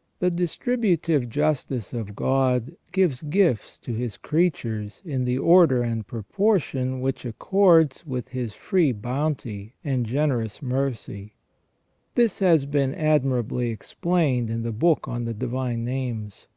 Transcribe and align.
* 0.00 0.18
The 0.18 0.28
distributive 0.32 1.28
justice 1.28 1.92
of 1.94 2.16
God 2.16 2.74
gives 2.90 3.22
gifts 3.22 3.78
to 3.78 3.92
His 3.94 4.16
creatures 4.16 5.00
in 5.04 5.24
the 5.24 5.38
order 5.38 5.82
and 5.84 6.04
proportion 6.04 7.00
which 7.00 7.24
accords 7.24 8.04
with 8.04 8.30
His 8.30 8.54
free 8.54 8.90
bounty 8.90 9.74
and 9.84 10.04
generous 10.04 10.60
mercy. 10.60 11.34
This 12.16 12.40
has 12.40 12.66
been 12.66 12.92
admirably 12.92 13.70
explained 13.70 14.50
in 14.50 14.64
the 14.64 14.72
Book 14.72 15.06
on 15.06 15.26
the 15.26 15.32
Divine 15.34 15.84
Names. 15.84 16.48